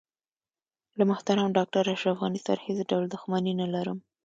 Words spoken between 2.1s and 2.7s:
غني سره